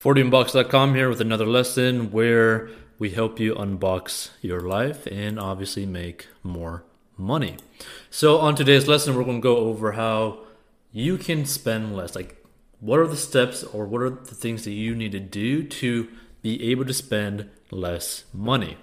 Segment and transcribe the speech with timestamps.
[0.00, 6.28] 40inbox.com here with another lesson where we help you unbox your life and obviously make
[6.44, 6.84] more
[7.16, 7.56] money.
[8.08, 10.38] So, on today's lesson, we're going to go over how
[10.92, 12.14] you can spend less.
[12.14, 12.44] Like,
[12.78, 16.08] what are the steps or what are the things that you need to do to
[16.42, 18.76] be able to spend less money?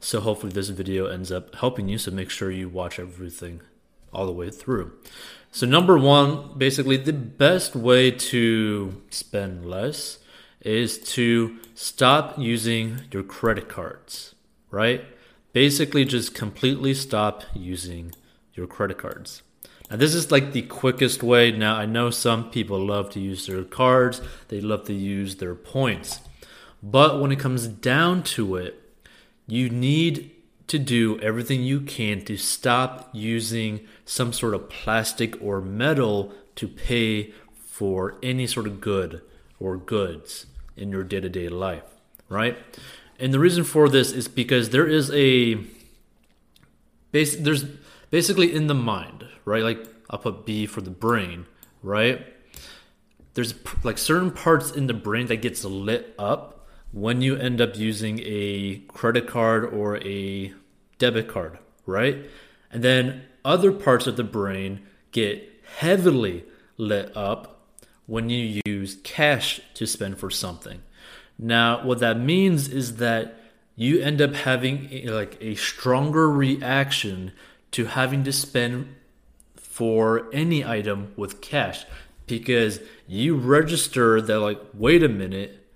[0.00, 1.98] So, hopefully, this video ends up helping you.
[1.98, 3.60] So, make sure you watch everything
[4.10, 4.92] all the way through.
[5.52, 10.20] So, number one, basically, the best way to spend less
[10.66, 14.34] is to stop using your credit cards,
[14.72, 15.04] right?
[15.52, 18.12] Basically, just completely stop using
[18.52, 19.42] your credit cards.
[19.88, 21.52] Now, this is like the quickest way.
[21.52, 25.54] Now, I know some people love to use their cards, they love to use their
[25.54, 26.20] points.
[26.82, 28.82] But when it comes down to it,
[29.46, 30.32] you need
[30.66, 36.66] to do everything you can to stop using some sort of plastic or metal to
[36.66, 39.22] pay for any sort of good
[39.60, 41.84] or goods in your day to day life,
[42.28, 42.56] right?
[43.18, 45.58] And the reason for this is because there is a
[47.12, 47.64] base, there's
[48.10, 49.62] basically in the mind, right?
[49.62, 51.46] Like I'll put B for the brain,
[51.82, 52.26] right?
[53.34, 57.76] There's like certain parts in the brain that gets lit up when you end up
[57.76, 60.54] using a credit card or a
[60.98, 62.26] debit card, right?
[62.70, 64.82] And then other parts of the brain
[65.12, 65.46] get
[65.78, 66.44] heavily
[66.76, 67.55] lit up
[68.06, 70.82] when you use cash to spend for something.
[71.38, 73.38] Now, what that means is that
[73.74, 77.32] you end up having a, like a stronger reaction
[77.72, 78.94] to having to spend
[79.54, 81.84] for any item with cash
[82.26, 85.66] because you register that like wait a minute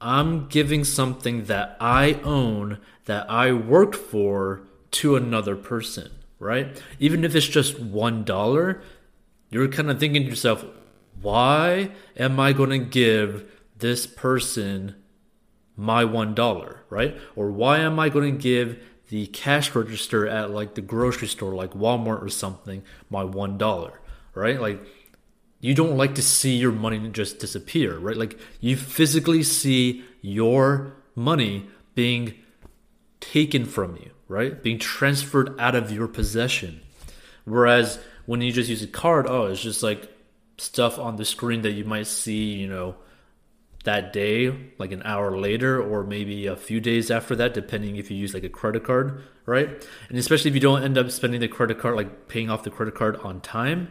[0.00, 6.82] I'm giving something that I own that I worked for to another person, right?
[6.98, 8.80] Even if it's just $1,
[9.50, 10.64] you're kind of thinking to yourself,
[11.20, 14.94] why am I going to give this person
[15.76, 17.16] my $1, right?
[17.34, 21.54] Or why am I going to give the cash register at like the grocery store,
[21.54, 23.92] like Walmart or something, my $1,
[24.34, 24.60] right?
[24.60, 24.80] Like,
[25.60, 28.16] you don't like to see your money just disappear, right?
[28.16, 32.34] Like, you physically see your money being
[33.20, 34.62] taken from you, right?
[34.62, 36.80] Being transferred out of your possession.
[37.44, 40.10] Whereas when you just use a card, oh, it's just like
[40.58, 42.96] stuff on the screen that you might see, you know,
[43.86, 48.10] that day, like an hour later, or maybe a few days after that, depending if
[48.10, 49.86] you use like a credit card, right?
[50.08, 52.70] And especially if you don't end up spending the credit card, like paying off the
[52.70, 53.88] credit card on time,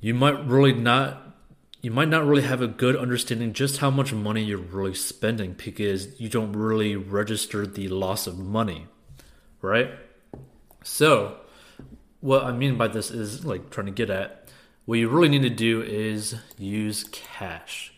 [0.00, 1.26] you might really not.
[1.82, 5.54] You might not really have a good understanding just how much money you're really spending
[5.54, 8.86] because you don't really register the loss of money,
[9.62, 9.90] right?
[10.84, 11.38] So,
[12.20, 14.39] what I mean by this is like trying to get at
[14.84, 17.92] what you really need to do is use cash.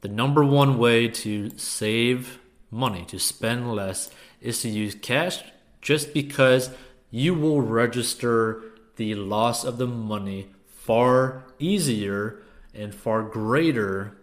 [0.00, 2.38] The number one way to save
[2.70, 4.10] money, to spend less,
[4.40, 5.42] is to use cash
[5.80, 6.70] just because
[7.10, 8.62] you will register
[8.96, 12.42] the loss of the money far easier
[12.74, 14.16] and far greater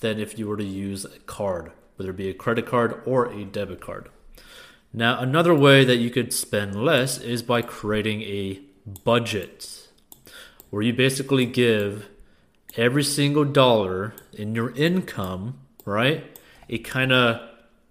[0.00, 3.26] than if you were to use a card, whether it be a credit card or
[3.26, 4.08] a debit card.
[4.92, 8.60] Now, another way that you could spend less is by creating a
[9.04, 9.87] budget
[10.70, 12.08] where you basically give
[12.76, 17.40] every single dollar in your income, right, a kind of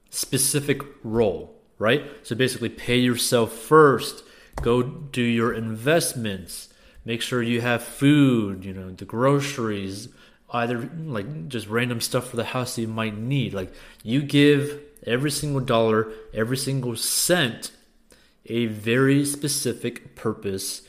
[0.09, 2.03] specific role, right?
[2.23, 4.23] So basically, pay yourself first,
[4.61, 6.69] go do your investments,
[7.05, 10.09] make sure you have food, you know, the groceries,
[10.51, 13.53] either like just random stuff for the house that you might need.
[13.53, 13.73] Like,
[14.03, 17.71] you give every single dollar, every single cent
[18.45, 20.83] a very specific purpose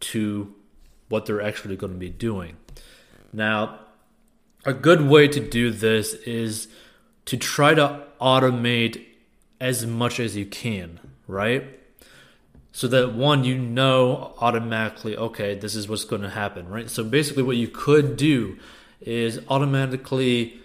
[0.00, 0.54] to
[1.08, 2.56] what they're actually going to be doing.
[3.32, 3.80] Now,
[4.64, 6.68] a good way to do this is
[7.26, 9.04] to try to automate
[9.60, 11.64] as much as you can, right?
[12.72, 16.90] So that one, you know automatically, okay, this is what's going to happen, right?
[16.90, 18.58] So basically, what you could do
[19.00, 20.60] is automatically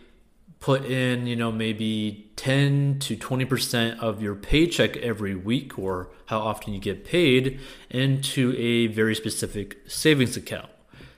[0.60, 6.40] put in, you know, maybe 10 to 20% of your paycheck every week or how
[6.40, 7.60] often you get paid
[7.92, 10.68] into a very specific savings account.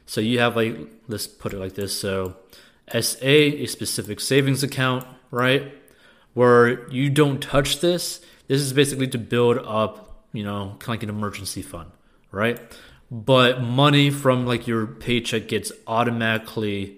[0.06, 0.78] So you have like,
[1.08, 1.98] let's put it like this.
[1.98, 2.36] So
[2.92, 5.74] SA, a specific savings account, right?
[6.34, 8.20] Where you don't touch this.
[8.50, 11.90] This is basically to build up, you know, kind of like an emergency fund,
[12.32, 12.60] right?
[13.10, 16.98] But money from like your paycheck gets automatically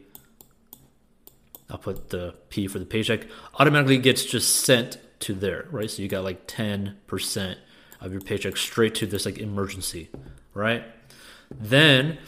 [1.69, 3.27] I'll put the P for the paycheck,
[3.59, 5.89] automatically gets just sent to there, right?
[5.89, 7.55] So you got like 10%
[8.01, 10.09] of your paycheck straight to this like emergency,
[10.53, 10.83] right?
[11.49, 12.19] Then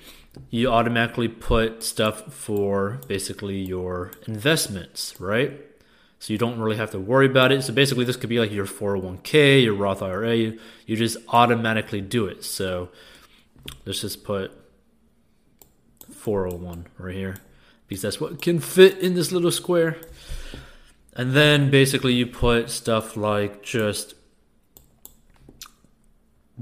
[0.50, 5.62] you automatically put stuff for basically your investments, right?
[6.20, 7.64] So you don't really have to worry about it.
[7.64, 10.36] So basically, this could be like your 401k, your Roth IRA.
[10.36, 12.44] You, you just automatically do it.
[12.44, 12.90] So
[13.86, 14.52] let's just put
[16.12, 17.38] 401 right here
[17.88, 19.98] because that's what can fit in this little square.
[21.14, 24.14] And then basically, you put stuff like just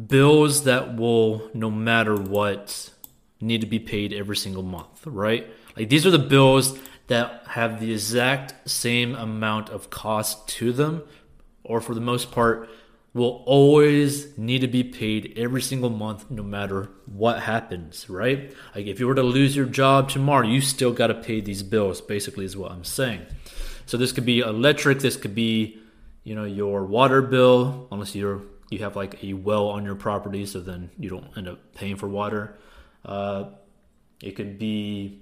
[0.07, 2.91] bills that will, no matter what,
[3.41, 5.47] need to be paid every single month, right?
[5.75, 6.77] Like these are the bills
[7.07, 11.03] that have the exact same amount of cost to them,
[11.63, 12.69] or for the most part,
[13.15, 18.53] will always need to be paid every single month, no matter what happens, right?
[18.75, 21.63] Like if you were to lose your job tomorrow, you still got to pay these
[21.63, 23.25] bills, basically, is what I'm saying.
[23.85, 25.79] So this could be electric, this could be,
[26.25, 30.45] you know, your water bill, unless you're you have like a well on your property,
[30.45, 32.57] so then you don't end up paying for water.
[33.05, 33.45] Uh,
[34.21, 35.21] it could be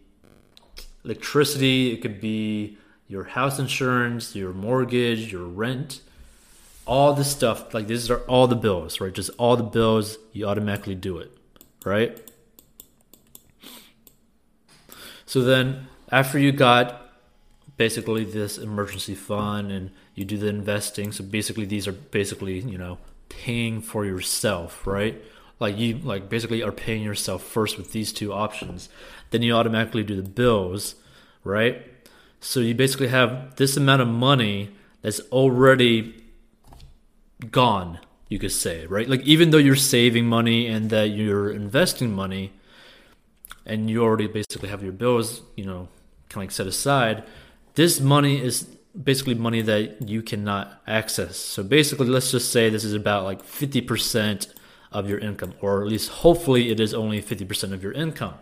[1.06, 6.02] electricity, it could be your house insurance, your mortgage, your rent,
[6.86, 7.74] all the stuff.
[7.74, 9.14] Like these are all the bills, right?
[9.14, 11.36] Just all the bills, you automatically do it,
[11.86, 12.18] right?
[15.26, 17.10] So then after you got
[17.78, 22.78] basically this emergency fund and you do the investing, so basically these are basically, you
[22.78, 23.00] know,
[23.30, 25.22] paying for yourself, right?
[25.60, 28.90] like you like basically are paying yourself first with these two options
[29.30, 30.96] then you automatically do the bills
[31.44, 31.82] right
[32.40, 34.70] so you basically have this amount of money
[35.02, 36.23] that's already
[37.52, 38.00] gone
[38.30, 42.52] you could say right like even though you're saving money and that you're investing money
[43.66, 45.88] and you already basically have your bills you know
[46.30, 47.24] kind of like set aside
[47.76, 48.64] this money is
[49.04, 53.44] basically money that you cannot access so basically let's just say this is about like
[53.44, 54.54] 50%
[54.94, 58.36] of your income, or at least hopefully it is only 50% of your income.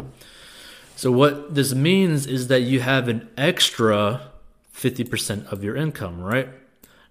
[0.95, 4.21] So, what this means is that you have an extra
[4.75, 6.49] 50% of your income, right?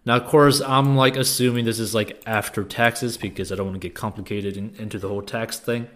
[0.04, 3.80] Now, of course, I'm like assuming this is like after taxes because I don't want
[3.80, 5.88] to get complicated in, into the whole tax thing.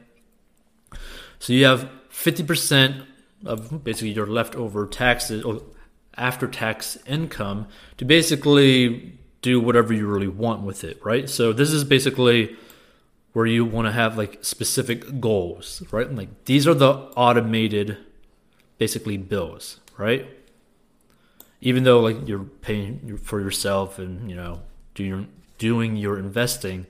[1.38, 3.04] So, you have 50%
[3.44, 5.62] of basically your leftover taxes or
[6.16, 7.66] after tax income
[7.96, 11.28] to basically do whatever you really want with it, right?
[11.28, 12.56] So, this is basically
[13.34, 16.10] where you want to have like specific goals, right?
[16.10, 17.98] Like these are the automated
[18.78, 20.26] basically bills, right?
[21.64, 24.60] Even though like you're paying for yourself and you know
[24.94, 25.26] doing
[25.58, 26.86] doing your investing,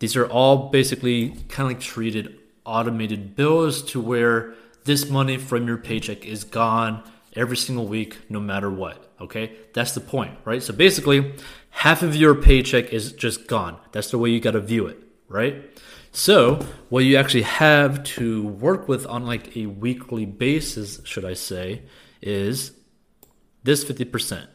[0.00, 4.54] these are all basically kind of like treated automated bills to where
[4.84, 7.02] this money from your paycheck is gone
[7.34, 9.10] every single week, no matter what.
[9.20, 10.62] Okay, that's the point, right?
[10.62, 11.34] So basically,
[11.70, 13.78] half of your paycheck is just gone.
[13.92, 14.98] That's the way you got to view it,
[15.28, 15.64] right?
[16.12, 21.34] So, what you actually have to work with on like a weekly basis, should I
[21.34, 21.82] say,
[22.22, 22.72] is
[23.64, 24.46] this 50%,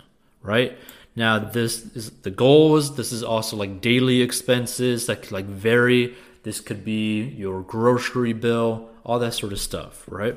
[0.42, 0.78] right?
[1.16, 2.96] Now, this is the goals.
[2.96, 6.16] This is also like daily expenses that could like vary.
[6.44, 10.36] This could be your grocery bill, all that sort of stuff, right?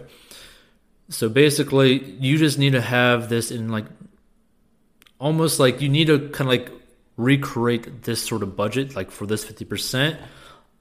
[1.09, 3.87] So basically, you just need to have this in like
[5.19, 6.71] almost like you need to kind of like
[7.17, 10.19] recreate this sort of budget, like for this 50%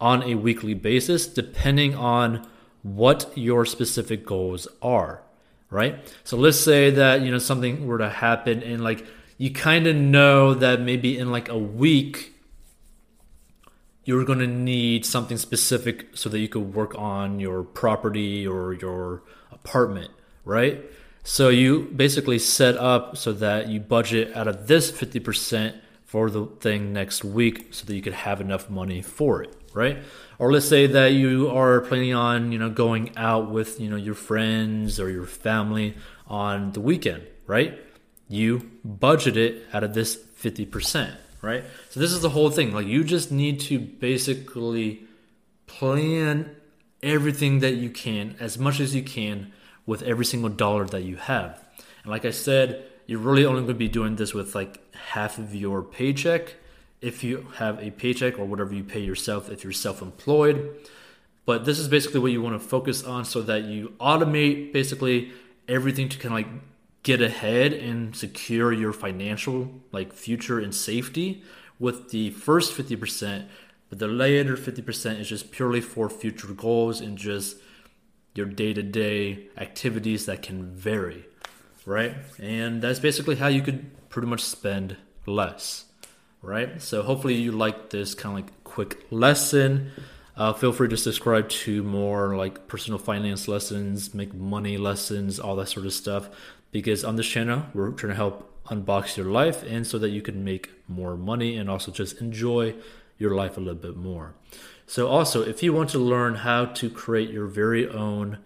[0.02, 2.46] on a weekly basis, depending on
[2.84, 5.24] what your specific goals are,
[5.70, 5.98] right?
[6.24, 9.06] So let's say that, you know, something were to happen and like
[9.38, 12.34] you kind of know that maybe in like a week,
[14.06, 18.74] you're going to need something specific so that you could work on your property or
[18.74, 20.12] your apartment,
[20.46, 20.86] right?
[21.24, 26.46] So you basically set up so that you budget out of this 50% for the
[26.60, 29.98] thing next week so that you could have enough money for it, right?
[30.40, 33.98] Or let's say that you are planning on, you know, going out with, you know,
[33.98, 35.96] your friends or your family
[36.28, 37.78] on the weekend, right?
[38.28, 41.64] You budget it out of this 50%, right?
[41.90, 42.74] So this is the whole thing.
[42.74, 45.04] Like you just need to basically
[45.68, 46.56] plan
[47.04, 49.52] everything that you can as much as you can
[49.86, 51.62] with every single dollar that you have.
[52.04, 55.38] And like I said, you're really only going to be doing this with like half
[55.38, 56.56] of your paycheck
[57.02, 60.76] if you have a paycheck or whatever you pay yourself if you're self-employed.
[61.46, 65.32] But this is basically what you want to focus on so that you automate basically
[65.68, 66.62] everything to kind of like
[67.04, 71.44] get ahead and secure your financial like future and safety
[71.80, 73.46] with the first 50%
[73.90, 77.58] but the later 50% is just purely for future goals and just
[78.34, 81.26] your day-to-day activities that can vary
[81.86, 82.16] right?
[82.40, 85.86] And that's basically how you could pretty much spend less
[86.46, 89.92] right so hopefully you like this kind of like quick lesson
[90.38, 95.56] Uh, feel free to subscribe to more like personal finance lessons, make money lessons, all
[95.56, 96.30] that sort of stuff.
[96.72, 100.22] Because on this channel, we're trying to help unbox your life and so that you
[100.22, 102.76] can make more money and also just enjoy
[103.18, 104.34] your life a little bit more.
[104.88, 108.40] So, also, if you want to learn how to create your very own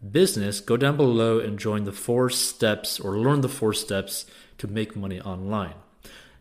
[0.00, 4.24] business, go down below and join the four steps or learn the four steps
[4.56, 5.74] to make money online.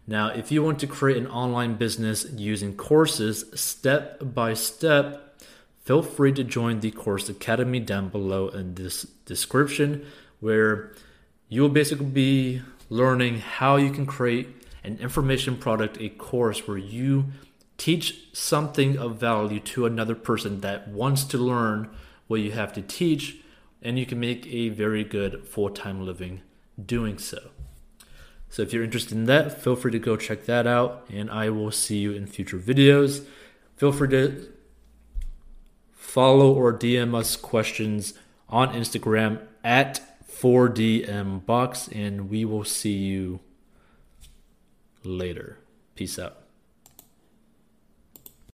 [0.06, 5.42] Now, if you want to create an online business using courses step by step,
[5.86, 10.06] feel free to join the course academy down below in this description,
[10.42, 10.92] where
[11.48, 14.50] you will basically be learning how you can create
[14.84, 17.26] an information product, a course where you
[17.78, 21.90] teach something of value to another person that wants to learn
[22.28, 23.38] what you have to teach,
[23.82, 26.42] and you can make a very good full time living
[26.86, 27.52] doing so.
[28.54, 31.50] So if you're interested in that, feel free to go check that out, and I
[31.50, 33.26] will see you in future videos.
[33.78, 34.48] Feel free to
[35.92, 38.14] follow or DM us questions
[38.48, 43.40] on Instagram at 4DMBox, and we will see you
[45.04, 45.58] later.
[45.96, 46.43] Peace out.